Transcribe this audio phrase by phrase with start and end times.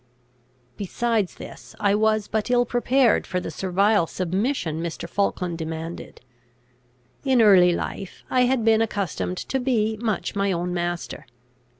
[0.77, 5.07] Besides this, I was but ill prepared for the servile submission Mr.
[5.07, 6.21] Falkland demanded.
[7.23, 11.27] In early life I had been accustomed to be much my own master.